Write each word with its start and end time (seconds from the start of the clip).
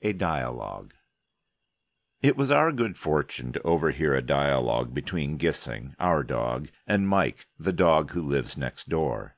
A 0.00 0.12
DIALOGUE 0.14 0.92
It 2.22 2.34
was 2.34 2.50
our 2.50 2.72
good 2.72 2.96
fortune 2.96 3.52
to 3.52 3.60
overhear 3.60 4.14
a 4.14 4.22
dialogue 4.22 4.94
between 4.94 5.36
Gissing 5.36 5.94
(our 5.98 6.22
dog) 6.24 6.70
and 6.86 7.06
Mike, 7.10 7.46
the 7.58 7.74
dog 7.74 8.12
who 8.12 8.22
lives 8.22 8.56
next 8.56 8.88
door. 8.88 9.36